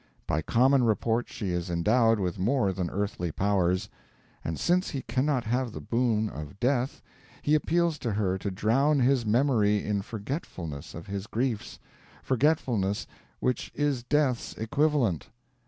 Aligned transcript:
By 0.25 0.41
common 0.41 0.83
report 0.83 1.29
she 1.29 1.51
is 1.51 1.69
endowed 1.69 2.19
with 2.19 2.39
more 2.39 2.73
than 2.73 2.89
earthly 2.89 3.31
powers; 3.31 3.87
and 4.43 4.59
since 4.59 4.89
he 4.89 5.03
cannot 5.03 5.43
have 5.43 5.71
the 5.73 5.79
boon 5.79 6.27
of 6.27 6.59
death, 6.59 7.03
he 7.43 7.53
appeals 7.53 7.99
to 7.99 8.13
her 8.13 8.39
to 8.39 8.49
drown 8.49 9.01
his 9.01 9.27
memory 9.27 9.85
in 9.85 10.01
forgetfulness 10.01 10.95
of 10.95 11.05
his 11.05 11.27
griefs 11.27 11.77
forgetfulness 12.23 13.05
'which 13.41 13.71
is 13.75 14.01
death's 14.01 14.53
equivalent'. 14.57 15.29